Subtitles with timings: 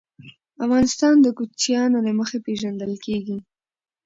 [0.65, 3.37] افغانستان د کوچیانو له مخې پېژندل کېږي.